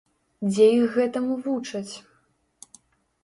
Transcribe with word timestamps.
Дзе 0.51 0.65
іх 0.77 0.95
гэтаму 0.99 1.33
вучаць? 1.47 1.93